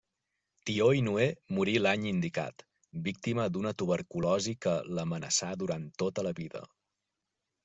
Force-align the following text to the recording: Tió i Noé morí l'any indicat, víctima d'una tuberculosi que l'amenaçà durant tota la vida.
Tió 0.69 0.85
i 0.99 1.01
Noé 1.07 1.25
morí 1.57 1.75
l'any 1.83 2.07
indicat, 2.11 2.65
víctima 3.09 3.45
d'una 3.57 3.75
tuberculosi 3.83 4.55
que 4.67 4.75
l'amenaçà 5.01 5.53
durant 5.65 5.87
tota 6.05 6.27
la 6.31 6.35
vida. 6.43 6.65